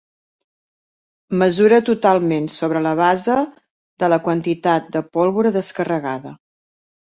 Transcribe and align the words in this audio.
Mesura 1.41 1.79
totalment 1.89 2.47
sobre 2.55 2.81
la 2.87 2.95
base 3.01 3.37
de 4.05 4.11
la 4.15 4.21
quantitat 4.31 4.91
de 4.99 5.05
pólvora 5.21 5.55
descarregada. 5.61 6.37